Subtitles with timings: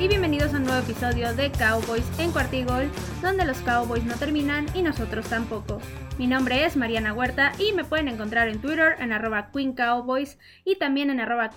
[0.00, 4.64] Y bienvenidos a un nuevo episodio de Cowboys en Cuartigol, donde los Cowboys no terminan
[4.74, 5.78] y nosotros tampoco.
[6.16, 10.38] Mi nombre es Mariana Huerta y me pueden encontrar en Twitter en arroba Queen Cowboys
[10.64, 11.50] y también en arroba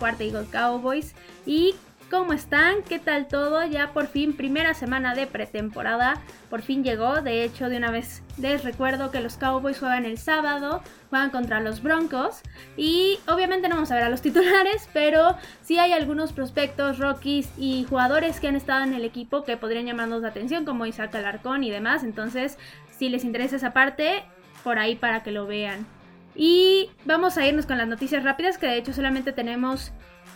[0.51, 1.15] Cowboys.
[1.45, 1.73] Y
[2.13, 2.83] ¿Cómo están?
[2.83, 3.65] ¿Qué tal todo?
[3.65, 7.21] Ya por fin, primera semana de pretemporada, por fin llegó.
[7.21, 11.59] De hecho, de una vez les recuerdo que los Cowboys juegan el sábado, juegan contra
[11.59, 12.43] los Broncos.
[12.77, 17.49] Y obviamente no vamos a ver a los titulares, pero sí hay algunos prospectos, rookies
[17.57, 21.15] y jugadores que han estado en el equipo que podrían llamarnos la atención, como Isaac
[21.15, 22.03] Alarcón y demás.
[22.03, 22.59] Entonces,
[22.91, 24.23] si les interesa esa parte,
[24.63, 25.87] por ahí para que lo vean.
[26.35, 29.91] Y vamos a irnos con las noticias rápidas, que de hecho solamente tenemos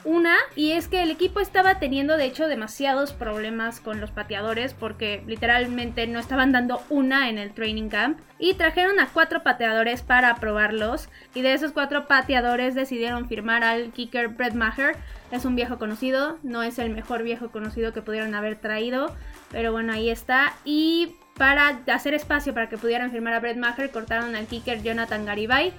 [0.07, 4.73] una, y es que el equipo estaba teniendo de hecho demasiados problemas con los pateadores
[4.73, 8.20] porque literalmente no estaban dando una en el training camp.
[8.40, 11.09] Y trajeron a cuatro pateadores para probarlos.
[11.34, 14.95] Y de esos cuatro pateadores decidieron firmar al kicker Brett Maher.
[15.32, 19.13] Es un viejo conocido, no es el mejor viejo conocido que pudieron haber traído.
[19.51, 20.54] Pero bueno, ahí está.
[20.63, 25.26] Y para hacer espacio para que pudieran firmar a Brett Maher, cortaron al kicker Jonathan
[25.26, 25.73] Garibay.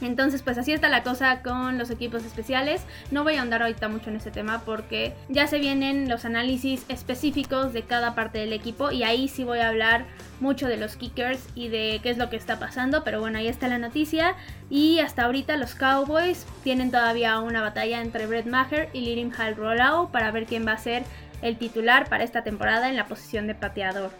[0.00, 2.82] Entonces, pues así está la cosa con los equipos especiales.
[3.10, 6.84] No voy a andar ahorita mucho en ese tema porque ya se vienen los análisis
[6.88, 10.04] específicos de cada parte del equipo y ahí sí voy a hablar
[10.40, 13.04] mucho de los kickers y de qué es lo que está pasando.
[13.04, 14.34] Pero bueno, ahí está la noticia.
[14.68, 19.56] Y hasta ahorita los Cowboys tienen todavía una batalla entre Brett Maher y Lirim Hall
[19.56, 21.04] Rollau para ver quién va a ser
[21.42, 24.10] el titular para esta temporada en la posición de pateador.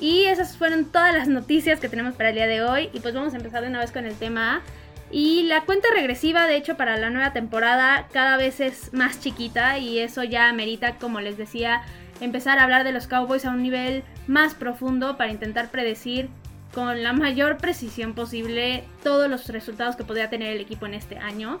[0.00, 2.90] Y esas fueron todas las noticias que tenemos para el día de hoy.
[2.92, 4.62] Y pues vamos a empezar de una vez con el tema
[5.10, 9.78] Y la cuenta regresiva, de hecho, para la nueva temporada cada vez es más chiquita
[9.78, 11.82] y eso ya amerita, como les decía,
[12.20, 16.28] empezar a hablar de los Cowboys a un nivel más profundo para intentar predecir
[16.72, 21.18] con la mayor precisión posible todos los resultados que podría tener el equipo en este
[21.18, 21.60] año.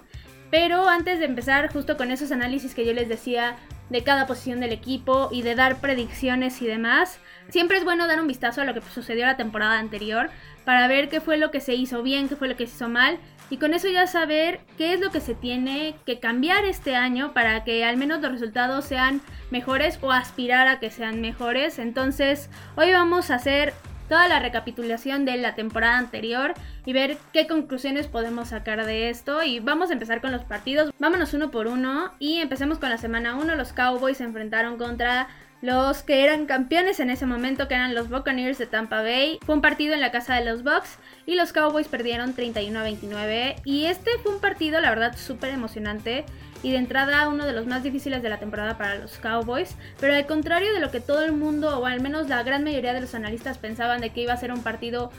[0.50, 3.56] Pero antes de empezar justo con esos análisis que yo les decía
[3.90, 7.18] de cada posición del equipo y de dar predicciones y demás,
[7.48, 10.30] siempre es bueno dar un vistazo a lo que sucedió la temporada anterior
[10.64, 12.88] para ver qué fue lo que se hizo bien, qué fue lo que se hizo
[12.88, 13.18] mal
[13.50, 17.34] y con eso ya saber qué es lo que se tiene que cambiar este año
[17.34, 21.78] para que al menos los resultados sean mejores o aspirar a que sean mejores.
[21.78, 23.74] Entonces, hoy vamos a hacer
[24.08, 26.54] toda la recapitulación de la temporada anterior
[26.84, 29.42] y ver qué conclusiones podemos sacar de esto.
[29.42, 30.92] Y vamos a empezar con los partidos.
[30.98, 33.56] Vámonos uno por uno y empecemos con la semana 1.
[33.56, 35.28] Los Cowboys se enfrentaron contra
[35.62, 39.38] los que eran campeones en ese momento, que eran los Buccaneers de Tampa Bay.
[39.44, 42.82] Fue un partido en la casa de los Bucks y los Cowboys perdieron 31 a
[42.82, 43.56] 29.
[43.64, 46.24] Y este fue un partido, la verdad, súper emocionante
[46.62, 50.14] y de entrada uno de los más difíciles de la temporada para los Cowboys, pero
[50.14, 53.02] al contrario de lo que todo el mundo o al menos la gran mayoría de
[53.02, 55.12] los analistas pensaban de que iba a ser un partido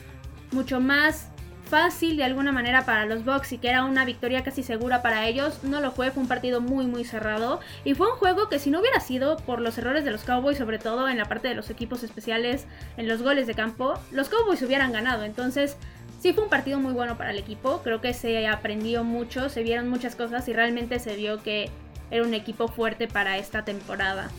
[0.50, 1.28] mucho más
[1.66, 5.26] fácil de alguna manera para los Bucks y que era una victoria casi segura para
[5.26, 7.60] ellos, no lo fue, fue un partido muy muy cerrado.
[7.84, 10.58] Y fue un juego que si no hubiera sido por los errores de los Cowboys,
[10.58, 12.66] sobre todo en la parte de los equipos especiales,
[12.96, 15.76] en los goles de campo, los Cowboys hubieran ganado, entonces
[16.18, 19.62] Sí fue un partido muy bueno para el equipo, creo que se aprendió mucho, se
[19.62, 21.70] vieron muchas cosas y realmente se vio que
[22.10, 24.30] era un equipo fuerte para esta temporada.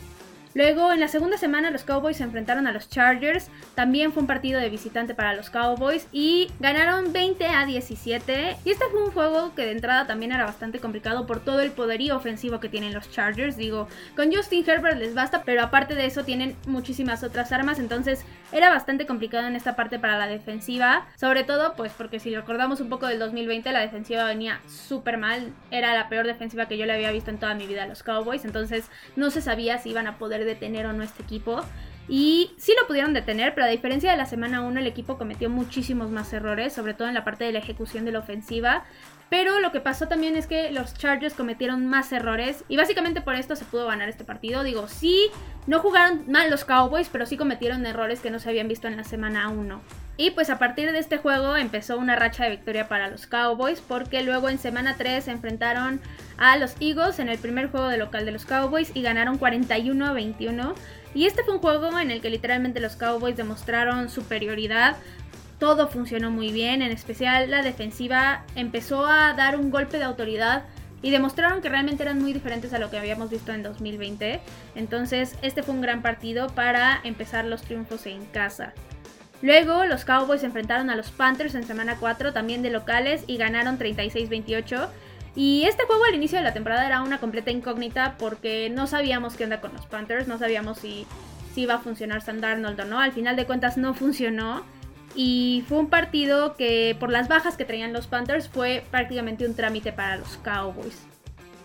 [0.58, 3.48] Luego, en la segunda semana, los Cowboys se enfrentaron a los Chargers.
[3.76, 8.56] También fue un partido de visitante para los Cowboys y ganaron 20 a 17.
[8.64, 11.70] Y este fue un juego que de entrada también era bastante complicado por todo el
[11.70, 13.56] poderío ofensivo que tienen los Chargers.
[13.56, 13.86] Digo,
[14.16, 17.78] con Justin Herbert les basta, pero aparte de eso tienen muchísimas otras armas.
[17.78, 21.06] Entonces era bastante complicado en esta parte para la defensiva.
[21.14, 25.52] Sobre todo, pues porque si recordamos un poco del 2020, la defensiva venía súper mal.
[25.70, 28.02] Era la peor defensiva que yo le había visto en toda mi vida a los
[28.02, 28.44] Cowboys.
[28.44, 31.64] Entonces no se sabía si iban a poder detener o no este equipo.
[32.08, 35.50] Y sí lo pudieron detener, pero a diferencia de la semana 1 el equipo cometió
[35.50, 38.84] muchísimos más errores, sobre todo en la parte de la ejecución de la ofensiva.
[39.28, 43.34] Pero lo que pasó también es que los Chargers cometieron más errores y básicamente por
[43.34, 44.62] esto se pudo ganar este partido.
[44.62, 45.30] Digo, sí,
[45.66, 48.96] no jugaron mal los Cowboys, pero sí cometieron errores que no se habían visto en
[48.96, 50.07] la semana 1.
[50.18, 53.80] Y pues a partir de este juego empezó una racha de victoria para los Cowboys
[53.80, 56.00] porque luego en semana 3 se enfrentaron
[56.36, 60.06] a los Eagles en el primer juego de local de los Cowboys y ganaron 41
[60.06, 60.74] a 21.
[61.14, 64.96] Y este fue un juego en el que literalmente los Cowboys demostraron superioridad
[65.58, 70.64] todo funcionó muy bien, en especial la defensiva empezó a dar un golpe de autoridad
[71.02, 74.40] y demostraron que realmente eran muy diferentes a lo que habíamos visto en 2020.
[74.74, 78.72] Entonces este fue un gran partido para empezar los triunfos en casa.
[79.40, 83.78] Luego los Cowboys enfrentaron a los Panthers en semana 4 también de locales y ganaron
[83.78, 84.88] 36-28.
[85.36, 89.36] Y este juego al inicio de la temporada era una completa incógnita porque no sabíamos
[89.36, 91.06] qué onda con los Panthers, no sabíamos si,
[91.54, 92.98] si iba a funcionar Sam o no.
[92.98, 94.64] Al final de cuentas no funcionó.
[95.14, 99.54] Y fue un partido que por las bajas que traían los Panthers fue prácticamente un
[99.54, 101.07] trámite para los Cowboys.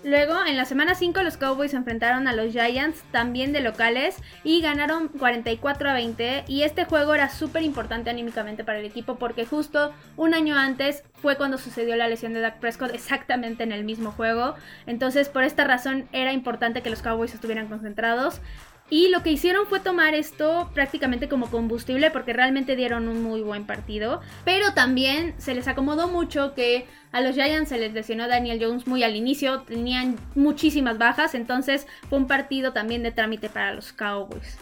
[0.04, 4.18] Luego, en la semana 5, los Cowboys se enfrentaron a los Giants, también de locales,
[4.44, 6.44] y ganaron 44 a 20.
[6.48, 11.04] Y este juego era súper importante anímicamente para el equipo porque justo un año antes
[11.14, 14.56] fue cuando sucedió la lesión de Dak Prescott, exactamente en el mismo juego.
[14.88, 18.42] Entonces, por esta razón, era importante que los Cowboys estuvieran concentrados.
[18.94, 23.42] Y lo que hicieron fue tomar esto prácticamente como combustible porque realmente dieron un muy
[23.42, 24.22] buen partido.
[24.46, 28.86] Pero también se les acomodó mucho que a los Giants se les lesionó Daniel Jones
[28.86, 33.94] muy al inicio, tenían muchísimas bajas, entonces fue un partido también de trámite para los
[33.94, 34.60] Cowboys.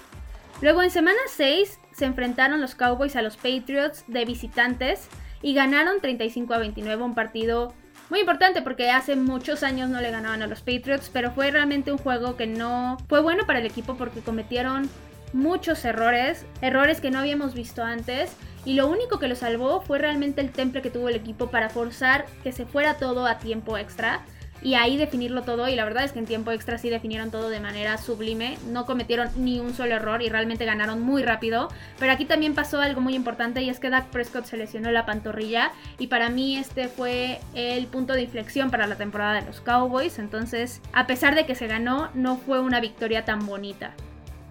[0.61, 5.09] Luego en semana 6 se enfrentaron los Cowboys a los Patriots de visitantes
[5.41, 7.73] y ganaron 35 a 29, un partido
[8.11, 11.93] muy importante porque hace muchos años no le ganaban a los Patriots, pero fue realmente
[11.93, 14.89] un juego que no fue bueno para el equipo porque cometieron
[15.31, 18.35] muchos errores, errores que no habíamos visto antes.
[18.65, 21.69] Y lo único que lo salvó fue realmente el temple que tuvo el equipo para
[21.69, 24.25] forzar que se fuera todo a tiempo extra
[24.61, 25.67] y ahí definirlo todo.
[25.67, 28.57] Y la verdad es que en tiempo extra sí definieron todo de manera sublime.
[28.67, 31.69] No cometieron ni un solo error y realmente ganaron muy rápido.
[31.99, 35.05] Pero aquí también pasó algo muy importante y es que Dak Prescott se lesionó la
[35.05, 35.71] pantorrilla.
[35.97, 40.19] Y para mí este fue el punto de inflexión para la temporada de los Cowboys.
[40.19, 43.93] Entonces, a pesar de que se ganó, no fue una victoria tan bonita.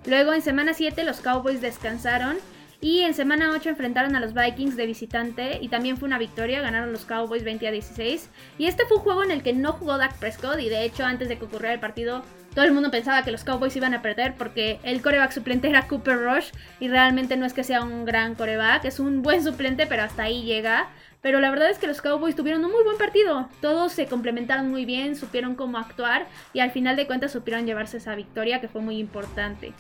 [0.07, 2.37] Luego en semana 7 los Cowboys descansaron
[2.81, 6.63] y en semana 8 enfrentaron a los Vikings de visitante y también fue una victoria,
[6.63, 8.31] ganaron los Cowboys 20 a 16.
[8.59, 11.05] Y este fue un juego en el que no jugó Dak Prescott y de hecho
[11.05, 12.23] antes de que ocurriera el partido
[12.55, 15.87] todo el mundo pensaba que los Cowboys iban a perder porque el coreback suplente era
[15.87, 16.51] Cooper Rush
[16.81, 20.25] y realmente no es que sea un gran coreback, es un buen suplente pero hasta
[20.25, 20.89] ahí llega.
[21.23, 23.47] Pero la verdad es que los Cowboys tuvieron un muy buen partido.
[23.61, 27.99] Todos se complementaron muy bien, supieron cómo actuar y al final de cuentas supieron llevarse
[27.99, 29.75] esa victoria que fue muy importante.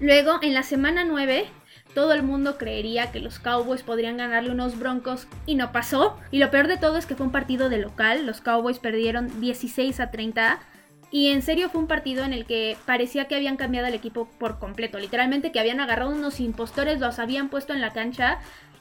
[0.00, 1.46] Luego, en la semana 9,
[1.94, 6.18] todo el mundo creería que los Cowboys podrían ganarle unos Broncos y no pasó.
[6.30, 8.24] Y lo peor de todo es que fue un partido de local.
[8.24, 10.60] Los Cowboys perdieron 16 a 30.
[11.10, 14.26] Y en serio fue un partido en el que parecía que habían cambiado el equipo
[14.38, 14.98] por completo.
[14.98, 18.38] Literalmente que habían agarrado unos impostores, los habían puesto en la cancha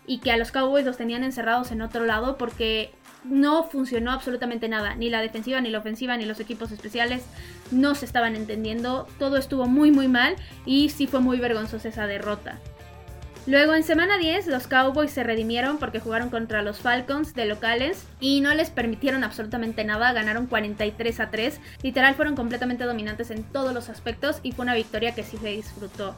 [0.08, 2.94] y que a los Cowboys los tenían encerrados en otro lado porque
[3.26, 4.96] no funcionó absolutamente nada.
[4.96, 7.24] Ni la defensiva, ni la ofensiva, ni los equipos especiales
[7.70, 9.08] no se estaban entendiendo.
[9.20, 10.36] Todo estuvo muy muy mal
[10.66, 12.60] y sí fue muy vergonzosa esa derrota.
[13.48, 18.06] Luego en semana 10 los Cowboys se redimieron porque jugaron contra los Falcons de locales
[18.20, 23.44] y no les permitieron absolutamente nada, ganaron 43 a 3, literal fueron completamente dominantes en
[23.44, 26.16] todos los aspectos y fue una victoria que sí se disfrutó.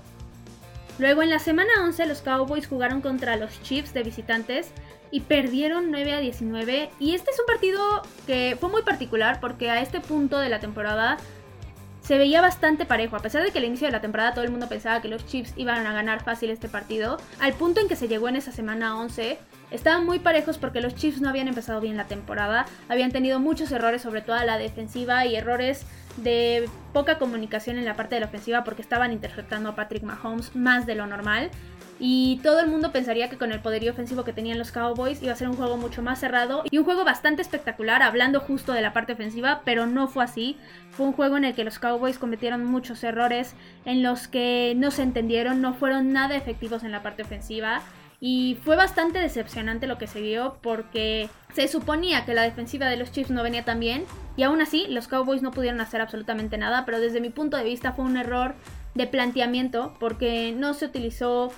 [1.00, 4.72] Luego en la semana 11 los Cowboys jugaron contra los Chiefs de visitantes
[5.10, 9.70] y perdieron 9 a 19 y este es un partido que fue muy particular porque
[9.70, 11.18] a este punto de la temporada
[12.04, 13.16] se veía bastante parejo.
[13.16, 15.26] A pesar de que al inicio de la temporada todo el mundo pensaba que los
[15.26, 18.52] Chiefs iban a ganar fácil este partido, al punto en que se llegó en esa
[18.52, 19.38] semana 11,
[19.72, 23.72] estaban muy parejos porque los Chiefs no habían empezado bien la temporada, habían tenido muchos
[23.72, 25.86] errores, sobre todo a la defensiva y errores
[26.18, 30.56] de poca comunicación en la parte de la ofensiva porque estaban interceptando a Patrick Mahomes
[30.56, 31.50] más de lo normal.
[32.00, 35.32] Y todo el mundo pensaría que con el poderío ofensivo que tenían los Cowboys iba
[35.32, 38.82] a ser un juego mucho más cerrado y un juego bastante espectacular, hablando justo de
[38.82, 40.58] la parte ofensiva, pero no fue así.
[40.92, 43.56] Fue un juego en el que los Cowboys cometieron muchos errores,
[43.86, 47.82] en los que no se entendieron, no fueron nada efectivos en la parte ofensiva.
[48.26, 52.96] Y fue bastante decepcionante lo que se vio porque se suponía que la defensiva de
[52.96, 54.06] los Chiefs no venía tan bien
[54.38, 57.66] y aún así los Cowboys no pudieron hacer absolutamente nada, pero desde mi punto de
[57.66, 58.56] vista fue un error
[58.96, 61.52] de planteamiento porque no se utilizó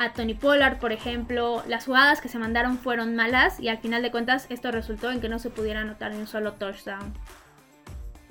[0.00, 4.00] a Tony Pollard, por ejemplo, las jugadas que se mandaron fueron malas y al final
[4.00, 7.12] de cuentas esto resultó en que no se pudiera anotar ni un solo touchdown.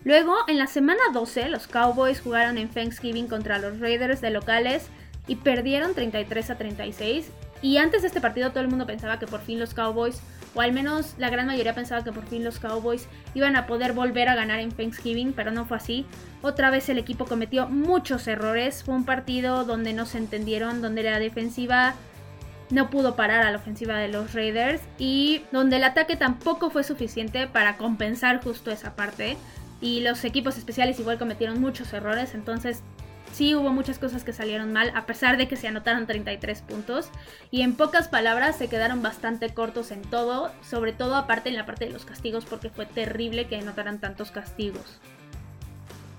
[0.04, 4.88] Luego, en la semana 12, los Cowboys jugaron en Thanksgiving contra los Raiders de locales
[5.28, 7.30] y perdieron 33 a 36.
[7.62, 10.22] Y antes de este partido todo el mundo pensaba que por fin los Cowboys
[10.60, 13.94] o al menos la gran mayoría pensaba que por fin los Cowboys iban a poder
[13.94, 16.06] volver a ganar en Thanksgiving, pero no fue así.
[16.42, 21.04] Otra vez el equipo cometió muchos errores, fue un partido donde no se entendieron, donde
[21.04, 21.94] la defensiva
[22.72, 26.84] no pudo parar a la ofensiva de los Raiders y donde el ataque tampoco fue
[26.84, 29.38] suficiente para compensar justo esa parte.
[29.80, 32.84] Y los equipos especiales igual cometieron muchos errores, entonces
[33.32, 37.10] sí hubo muchas cosas que salieron mal, a pesar de que se anotaron 33 puntos.
[37.52, 41.66] Y en pocas palabras se quedaron bastante cortos en todo, sobre todo aparte en la
[41.66, 45.00] parte de los castigos, porque fue terrible que anotaran tantos castigos.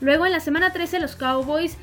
[0.01, 1.77] Luego en la semana 13 los Cowboys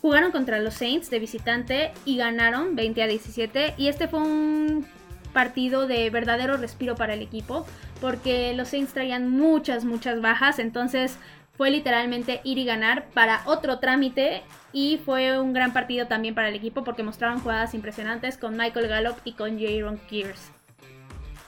[0.00, 3.74] jugaron contra los Saints de visitante y ganaron 20 a 17.
[3.76, 4.86] Y este fue un
[5.32, 7.66] partido de verdadero respiro para el equipo,
[8.00, 11.18] porque los Saints traían muchas, muchas bajas, entonces
[11.58, 16.48] fue literalmente ir y ganar para otro trámite y fue un gran partido también para
[16.48, 20.52] el equipo porque mostraron jugadas impresionantes con Michael Gallup y con Jaron Kears.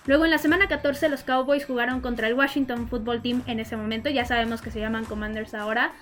[0.07, 3.77] Luego en la semana 14 los Cowboys jugaron contra el Washington Football Team en ese
[3.77, 5.93] momento, ya sabemos que se llaman Commanders ahora.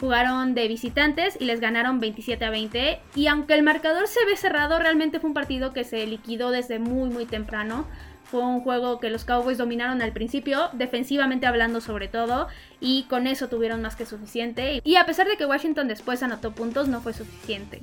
[0.00, 3.00] Jugaron de visitantes y les ganaron 27 a 20.
[3.14, 6.80] Y aunque el marcador se ve cerrado, realmente fue un partido que se liquidó desde
[6.80, 7.86] muy muy temprano.
[8.32, 12.48] Fue un juego que los Cowboys dominaron al principio, defensivamente hablando sobre todo,
[12.80, 14.80] y con eso tuvieron más que suficiente.
[14.84, 17.82] Y a pesar de que Washington después anotó puntos, no fue suficiente.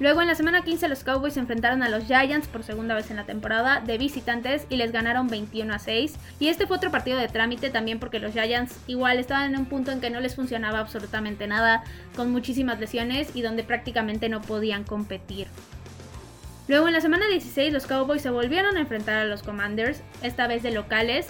[0.00, 3.10] Luego en la semana 15 los Cowboys se enfrentaron a los Giants por segunda vez
[3.10, 6.14] en la temporada de visitantes y les ganaron 21 a 6.
[6.38, 9.64] Y este fue otro partido de trámite también porque los Giants igual estaban en un
[9.64, 11.84] punto en que no les funcionaba absolutamente nada,
[12.16, 15.48] con muchísimas lesiones y donde prácticamente no podían competir.
[16.68, 20.46] Luego en la semana 16 los Cowboys se volvieron a enfrentar a los Commanders, esta
[20.46, 21.28] vez de locales,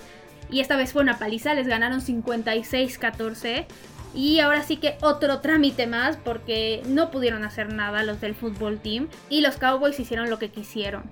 [0.51, 3.67] y esta vez fue una paliza, les ganaron 56-14.
[4.15, 8.79] Y ahora sí que otro trámite más porque no pudieron hacer nada los del fútbol
[8.79, 11.05] team y los Cowboys hicieron lo que quisieron.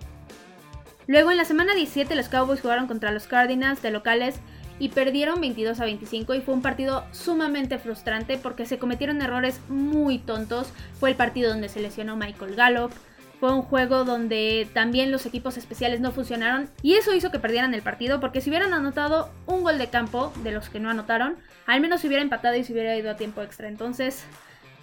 [1.07, 4.37] Luego en la semana 17 los Cowboys jugaron contra los Cardinals de locales
[4.79, 9.61] y perdieron 22 a 25 y fue un partido sumamente frustrante porque se cometieron errores
[9.69, 10.73] muy tontos.
[10.99, 12.93] Fue el partido donde se lesionó Michael Gallup,
[13.41, 17.73] fue un juego donde también los equipos especiales no funcionaron y eso hizo que perdieran
[17.73, 21.39] el partido porque si hubieran anotado un gol de campo de los que no anotaron,
[21.67, 23.67] al menos se hubiera empatado y se hubiera ido a tiempo extra.
[23.69, 24.25] Entonces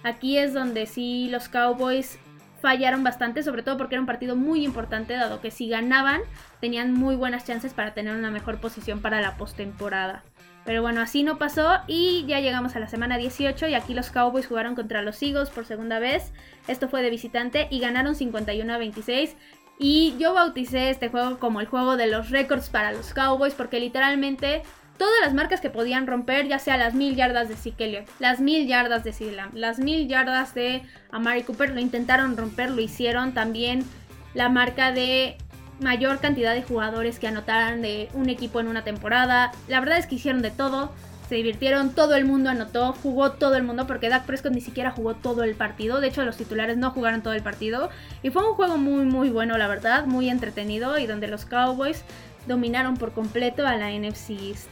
[0.02, 2.18] aquí es donde sí los Cowboys
[2.60, 6.20] fallaron bastante, sobre todo porque era un partido muy importante, dado que si ganaban
[6.60, 10.24] tenían muy buenas chances para tener una mejor posición para la postemporada.
[10.64, 14.10] Pero bueno, así no pasó y ya llegamos a la semana 18 y aquí los
[14.10, 16.32] Cowboys jugaron contra los Eagles por segunda vez.
[16.66, 19.34] Esto fue de visitante y ganaron 51 a 26.
[19.78, 23.80] Y yo bauticé este juego como el juego de los récords para los Cowboys porque
[23.80, 24.62] literalmente
[24.98, 28.66] todas las marcas que podían romper, ya sea las mil yardas de Zeke las mil
[28.66, 33.84] yardas de Silam, las mil yardas de Amari Cooper, lo intentaron romper, lo hicieron también
[34.34, 35.38] la marca de
[35.80, 39.52] mayor cantidad de jugadores que anotaran de un equipo en una temporada.
[39.68, 40.92] La verdad es que hicieron de todo.
[41.28, 44.90] Se divirtieron, todo el mundo anotó, jugó todo el mundo porque Dak Prescott ni siquiera
[44.90, 46.00] jugó todo el partido.
[46.00, 47.90] De hecho, los titulares no jugaron todo el partido.
[48.22, 52.02] Y fue un juego muy, muy bueno, la verdad, muy entretenido y donde los Cowboys
[52.46, 54.68] dominaron por completo a la NFC East.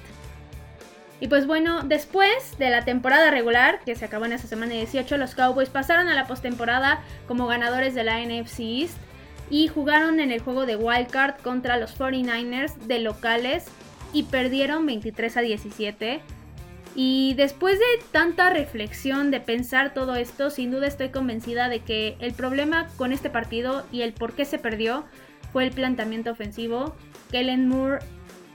[1.20, 5.16] Y pues bueno, después de la temporada regular, que se acabó en esa semana 18,
[5.16, 8.96] los Cowboys pasaron a la postemporada como ganadores de la NFC East
[9.50, 13.66] y jugaron en el juego de Wildcard contra los 49ers de locales
[14.12, 16.20] y perdieron 23 a 17.
[16.94, 22.16] Y después de tanta reflexión, de pensar todo esto, sin duda estoy convencida de que
[22.20, 25.04] el problema con este partido y el por qué se perdió
[25.52, 26.96] fue el planteamiento ofensivo.
[27.30, 27.98] Kellen Moore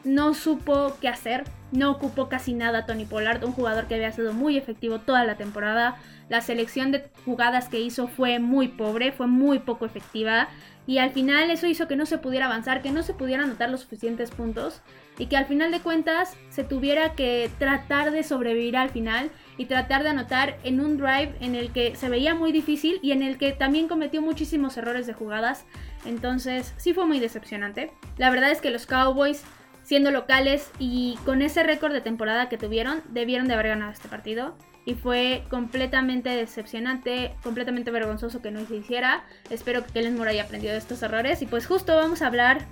[0.04, 4.34] no supo qué hacer, no ocupó casi nada Tony Pollard, un jugador que había sido
[4.34, 5.98] muy efectivo toda la temporada.
[6.30, 10.50] La selección de jugadas que hizo fue muy pobre, fue muy poco efectiva.
[10.88, 13.70] Y al final eso hizo que no se pudiera avanzar, que no se pudieran anotar
[13.70, 14.82] los suficientes puntos
[15.18, 19.66] y que al final de cuentas se tuviera que tratar de sobrevivir al final y
[19.66, 23.22] tratar de anotar en un drive en el que se veía muy difícil y en
[23.22, 25.66] el que también cometió muchísimos errores de jugadas.
[26.06, 27.92] Entonces sí fue muy decepcionante.
[28.18, 29.44] La verdad es que los Cowboys
[29.84, 34.08] siendo locales y con ese récord de temporada que tuvieron, debieron de haber ganado este
[34.08, 39.24] partido y fue completamente decepcionante, completamente vergonzoso que no se hiciera.
[39.50, 42.66] Espero que Kellen Moore haya aprendido de estos errores y pues justo vamos a hablar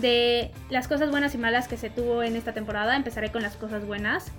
[0.00, 2.96] de las cosas buenas y malas que se tuvo en esta temporada.
[2.96, 4.32] Empezaré con las cosas buenas.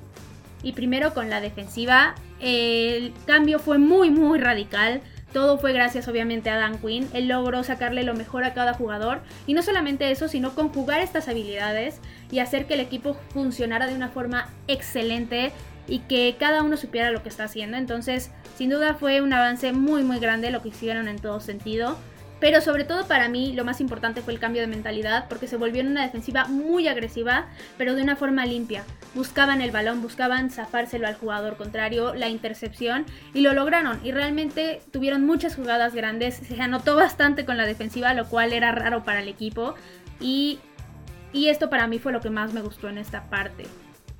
[0.61, 2.15] Y primero con la defensiva.
[2.39, 5.01] El cambio fue muy muy radical.
[5.33, 7.09] Todo fue gracias obviamente a Dan Quinn.
[7.11, 9.21] Él logró sacarle lo mejor a cada jugador.
[9.47, 11.99] Y no solamente eso, sino conjugar estas habilidades
[12.31, 15.51] y hacer que el equipo funcionara de una forma excelente
[15.87, 17.77] y que cada uno supiera lo que está haciendo.
[17.77, 21.97] Entonces, sin duda fue un avance muy muy grande lo que hicieron en todo sentido.
[22.39, 25.57] Pero sobre todo para mí lo más importante fue el cambio de mentalidad porque se
[25.57, 27.47] volvieron una defensiva muy agresiva,
[27.77, 28.83] pero de una forma limpia.
[29.15, 33.99] Buscaban el balón, buscaban zafárselo al jugador contrario, la intercepción y lo lograron.
[34.03, 38.71] Y realmente tuvieron muchas jugadas grandes, se anotó bastante con la defensiva, lo cual era
[38.71, 39.75] raro para el equipo.
[40.19, 40.59] Y,
[41.31, 43.65] y esto para mí fue lo que más me gustó en esta parte.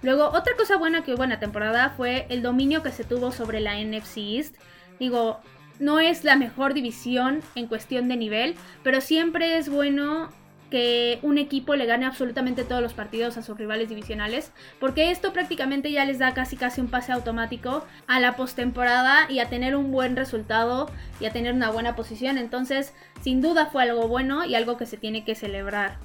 [0.04, 3.32] Luego, otra cosa buena que hubo en la temporada fue el dominio que se tuvo
[3.32, 4.56] sobre la NFC East.
[5.00, 5.40] Digo,
[5.80, 10.30] no es la mejor división en cuestión de nivel, pero siempre es bueno
[10.74, 15.32] que un equipo le gane absolutamente todos los partidos a sus rivales divisionales, porque esto
[15.32, 19.75] prácticamente ya les da casi casi un pase automático a la postemporada y a tener
[19.75, 20.89] un buen resultado
[21.20, 22.39] y a tener una buena posición.
[22.39, 25.98] Entonces, sin duda fue algo bueno y algo que se tiene que celebrar.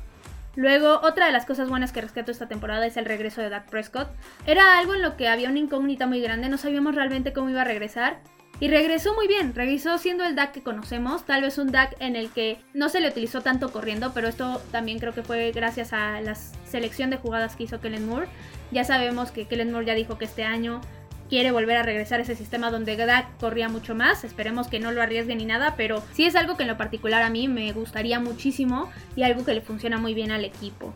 [0.55, 3.71] Luego, otra de las cosas buenas que rescato esta temporada es el regreso de Dak
[3.71, 4.11] Prescott.
[4.45, 7.63] Era algo en lo que había una incógnita muy grande, no sabíamos realmente cómo iba
[7.63, 8.21] a regresar.
[8.61, 12.17] Y regresó muy bien, regresó siendo el Dak que conocemos, tal vez un Dak en
[12.17, 15.93] el que no se le utilizó tanto corriendo, pero esto también creo que fue gracias
[15.93, 18.27] a la selección de jugadas que hizo Kellen Moore.
[18.73, 20.81] Ya sabemos que Kellen Moore ya dijo que este año
[21.29, 24.25] quiere volver a regresar a ese sistema donde Dak corría mucho más.
[24.25, 27.23] Esperemos que no lo arriesgue ni nada, pero sí es algo que en lo particular
[27.23, 30.93] a mí me gustaría muchísimo y algo que le funciona muy bien al equipo.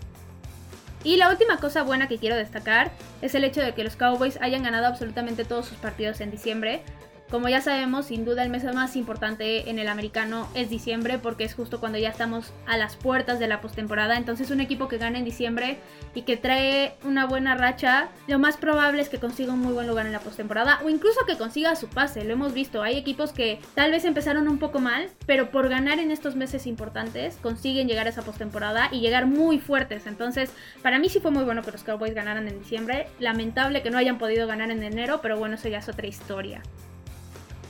[1.04, 2.92] Y la última cosa buena que quiero destacar
[3.22, 6.82] es el hecho de que los Cowboys hayan ganado absolutamente todos sus partidos en diciembre.
[7.32, 11.44] Como ya sabemos, sin duda el mes más importante en el americano es diciembre porque
[11.44, 14.18] es justo cuando ya estamos a las puertas de la postemporada.
[14.18, 15.78] Entonces un equipo que gana en diciembre
[16.14, 19.86] y que trae una buena racha, lo más probable es que consiga un muy buen
[19.86, 22.22] lugar en la postemporada o incluso que consiga su pase.
[22.22, 26.00] Lo hemos visto, hay equipos que tal vez empezaron un poco mal, pero por ganar
[26.00, 30.06] en estos meses importantes consiguen llegar a esa postemporada y llegar muy fuertes.
[30.06, 33.06] Entonces, para mí sí fue muy bueno que los Cowboys ganaran en diciembre.
[33.20, 36.60] Lamentable que no hayan podido ganar en enero, pero bueno, eso ya es otra historia.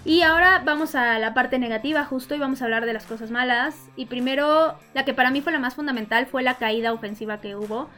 [0.04, 3.30] Y ahora vamos a la parte negativa justo y vamos a hablar de las cosas
[3.30, 3.76] malas.
[3.94, 7.54] Y primero, la que para mí fue la más fundamental fue la caída ofensiva que
[7.54, 7.88] hubo.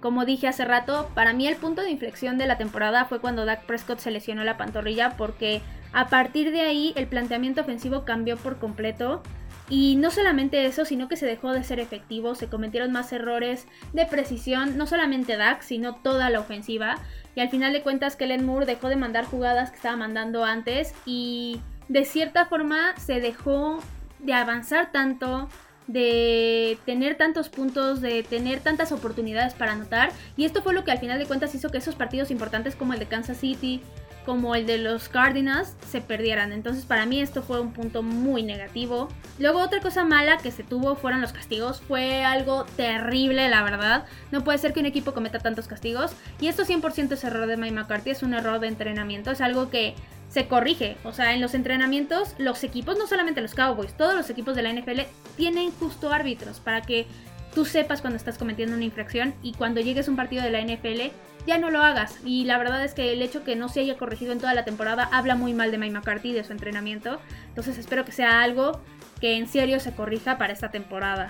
[0.00, 3.44] Como dije hace rato, para mí el punto de inflexión de la temporada fue cuando
[3.44, 8.36] Dak Prescott se lesionó la pantorrilla porque a partir de ahí el planteamiento ofensivo cambió
[8.36, 9.22] por completo.
[9.68, 13.66] Y no solamente eso, sino que se dejó de ser efectivo, se cometieron más errores
[13.92, 16.96] de precisión, no solamente Dak, sino toda la ofensiva.
[17.34, 20.94] Y al final de cuentas, Kellen Moore dejó de mandar jugadas que estaba mandando antes
[21.06, 23.80] y de cierta forma se dejó
[24.18, 25.48] de avanzar tanto,
[25.86, 30.10] de tener tantos puntos, de tener tantas oportunidades para anotar.
[30.36, 32.92] Y esto fue lo que al final de cuentas hizo que esos partidos importantes como
[32.92, 33.80] el de Kansas City,
[34.24, 36.52] como el de los Cardinals se perdieran.
[36.52, 39.08] Entonces para mí esto fue un punto muy negativo.
[39.38, 41.80] Luego otra cosa mala que se tuvo fueron los castigos.
[41.80, 44.04] Fue algo terrible, la verdad.
[44.30, 46.12] No puede ser que un equipo cometa tantos castigos.
[46.40, 49.30] Y esto 100% es error de Mike McCarthy, es un error de entrenamiento.
[49.30, 49.94] Es algo que
[50.28, 50.96] se corrige.
[51.04, 54.62] O sea, en los entrenamientos los equipos, no solamente los Cowboys, todos los equipos de
[54.62, 55.00] la NFL
[55.36, 57.06] tienen justo árbitros para que
[57.54, 60.60] tú sepas cuando estás cometiendo una infracción y cuando llegues a un partido de la
[60.60, 61.12] NFL
[61.46, 62.18] ya no lo hagas.
[62.24, 64.64] Y la verdad es que el hecho que no se haya corregido en toda la
[64.64, 67.20] temporada habla muy mal de Mike McCarthy de su entrenamiento.
[67.48, 68.80] Entonces espero que sea algo
[69.20, 71.28] que en serio se corrija para esta temporada.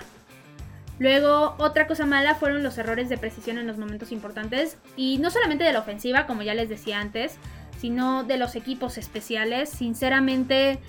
[0.99, 4.77] Luego, otra cosa mala fueron los errores de precisión en los momentos importantes.
[4.95, 7.37] Y no solamente de la ofensiva, como ya les decía antes,
[7.79, 9.69] sino de los equipos especiales.
[9.69, 10.79] Sinceramente,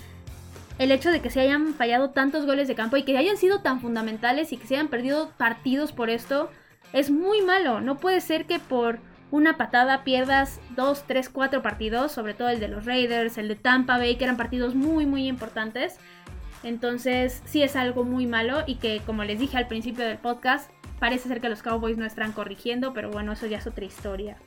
[0.78, 3.60] el hecho de que se hayan fallado tantos goles de campo y que hayan sido
[3.60, 6.50] tan fundamentales y que se hayan perdido partidos por esto
[6.92, 7.80] es muy malo.
[7.80, 8.98] No puede ser que por
[9.30, 13.56] una patada pierdas 2, 3, 4 partidos, sobre todo el de los Raiders, el de
[13.56, 15.98] Tampa Bay, que eran partidos muy, muy importantes.
[16.62, 20.70] Entonces sí es algo muy malo y que como les dije al principio del podcast,
[20.98, 24.38] parece ser que los Cowboys no están corrigiendo, pero bueno, eso ya es otra historia.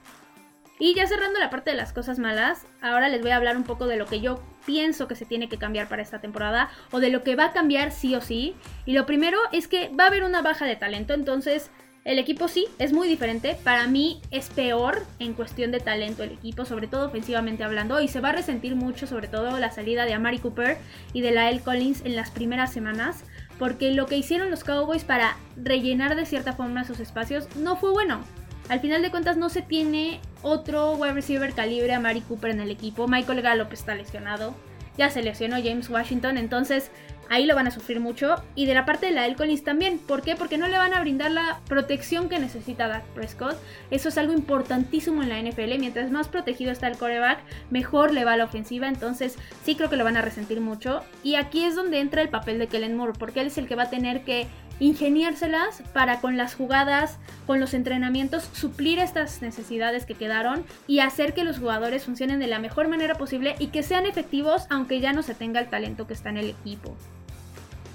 [0.80, 3.63] Y ya cerrando la parte de las cosas malas, ahora les voy a hablar un
[3.63, 7.00] poco de lo que yo pienso que se tiene que cambiar para esta temporada o
[7.00, 8.56] de lo que va a cambiar sí o sí.
[8.86, 11.72] Y lo primero es que va a haber una baja de talento, entonces
[12.08, 13.58] el equipo sí es muy diferente.
[13.63, 18.08] Para mí es peor en cuestión de talento el equipo, sobre todo ofensivamente hablando, y
[18.08, 20.78] se va a resentir mucho sobre todo la salida de Amari Cooper
[21.12, 21.60] y de la L.
[21.60, 23.24] Collins en las primeras semanas,
[23.60, 27.92] porque lo que hicieron los Cowboys para rellenar de cierta forma esos espacios no fue
[27.92, 28.22] bueno.
[28.69, 32.60] Al final de cuentas no se tiene otro wide receiver calibre a Mari Cooper en
[32.60, 33.08] el equipo.
[33.08, 34.53] Michael Gallup está lesionado.
[34.97, 36.38] Ya se lesionó James Washington.
[36.38, 36.91] Entonces
[37.30, 38.36] ahí lo van a sufrir mucho.
[38.56, 39.99] Y de la parte de la Collins también.
[39.99, 40.36] ¿Por qué?
[40.36, 43.56] Porque no le van a brindar la protección que necesita Dak Prescott.
[43.89, 45.80] Eso es algo importantísimo en la NFL.
[45.80, 48.89] Mientras más protegido está el coreback, mejor le va la ofensiva.
[48.89, 51.03] Entonces sí creo que lo van a resentir mucho.
[51.23, 53.13] Y aquí es donde entra el papel de Kellen Moore.
[53.17, 54.47] Porque él es el que va a tener que
[54.80, 61.34] ingeniárselas para con las jugadas, con los entrenamientos, suplir estas necesidades que quedaron y hacer
[61.34, 65.13] que los jugadores funcionen de la mejor manera posible y que sean efectivos aunque ya
[65.13, 66.96] no se tenga el talento que está en el equipo.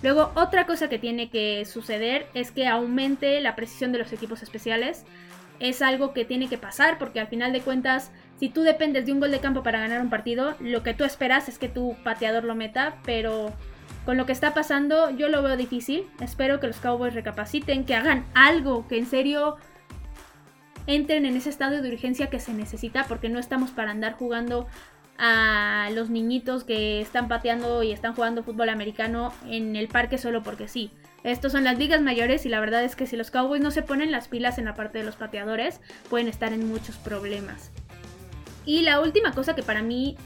[0.03, 4.42] Luego, otra cosa que tiene que suceder es que aumente la precisión de los equipos
[4.42, 5.05] especiales.
[5.61, 9.12] Es algo que tiene que pasar porque al final de cuentas, si tú dependes de
[9.12, 11.97] un gol de campo para ganar un partido, lo que tú esperas es que tu
[12.03, 13.53] pateador lo meta, pero
[14.05, 16.07] con lo que está pasando, yo lo veo difícil.
[16.21, 19.57] Espero que los Cowboys recapaciten, que hagan algo, que en serio
[20.87, 24.66] entren en ese estado de urgencia que se necesita, porque no estamos para andar jugando
[25.18, 30.42] a los niñitos que están pateando y están jugando fútbol americano en el parque solo
[30.42, 30.90] porque sí.
[31.23, 33.83] Estos son las ligas mayores y la verdad es que si los Cowboys no se
[33.83, 37.71] ponen las pilas en la parte de los pateadores, pueden estar en muchos problemas.
[38.64, 40.16] Y la última cosa que para mí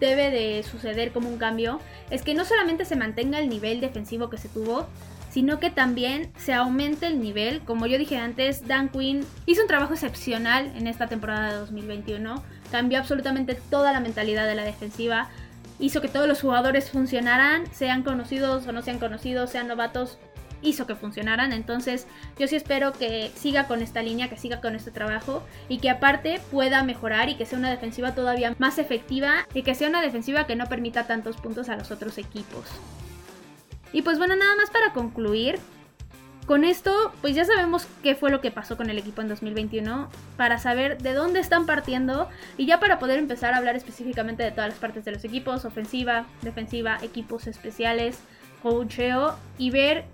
[0.00, 1.80] debe de suceder como un cambio
[2.10, 4.86] es que no solamente se mantenga el nivel defensivo que se tuvo,
[5.34, 7.60] sino que también se aumente el nivel.
[7.62, 12.40] Como yo dije antes, Dan Quinn hizo un trabajo excepcional en esta temporada de 2021,
[12.70, 15.28] cambió absolutamente toda la mentalidad de la defensiva.
[15.80, 20.18] hizo que todos los jugadores funcionaran, sean conocidos o no sean conocidos, sean novatos,
[20.64, 21.52] hizo que funcionaran.
[21.52, 22.06] Entonces
[22.38, 25.90] yo sí espero que siga con esta línea, que siga con este trabajo y que
[25.90, 30.02] aparte pueda mejorar y que sea una defensiva todavía más efectiva y que sea una
[30.02, 32.64] defensiva que no permita tantos puntos a los otros equipos.
[33.92, 35.58] Y pues bueno, nada más para concluir.
[36.46, 40.10] Con esto, pues ya sabemos qué fue lo que pasó con el equipo en 2021,
[40.36, 44.50] para saber de dónde están partiendo y ya para poder empezar a hablar específicamente de
[44.50, 48.18] todas las partes de los equipos, ofensiva, defensiva, equipos especiales,
[48.62, 50.04] coacheo y ver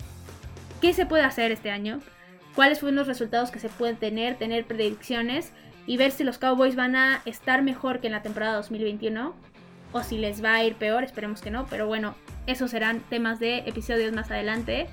[0.81, 2.01] qué se puede hacer este año,
[2.55, 5.53] cuáles fueron los resultados que se pueden tener, tener predicciones
[5.87, 9.35] y ver si los Cowboys van a estar mejor que en la temporada 2021
[9.93, 12.15] o si les va a ir peor, esperemos que no, pero bueno,
[12.47, 14.89] esos serán temas de episodios más adelante.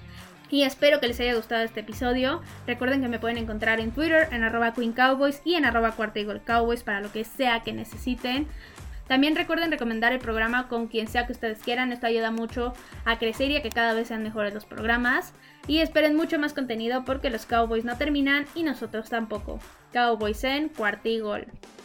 [0.49, 2.41] Y espero que les haya gustado este episodio.
[2.65, 5.93] Recuerden que me pueden encontrar en Twitter, en arroba Queen Cowboys y en arroba
[6.45, 8.47] Cowboys para lo que sea que necesiten.
[9.07, 12.73] También recuerden recomendar el programa con quien sea que ustedes quieran, esto ayuda mucho
[13.05, 15.33] a crecer y a que cada vez sean mejores los programas.
[15.67, 19.59] Y esperen mucho más contenido porque los Cowboys no terminan y nosotros tampoco.
[19.91, 21.09] Cowboys en cuarta